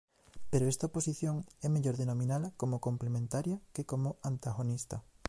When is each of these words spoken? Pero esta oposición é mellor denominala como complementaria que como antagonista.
Pero 0.51 0.65
esta 0.73 0.87
oposición 0.89 1.35
é 1.65 1.67
mellor 1.71 1.95
denominala 2.01 2.49
como 2.61 2.83
complementaria 2.87 3.57
que 3.73 3.87
como 3.91 4.09
antagonista. 4.31 4.97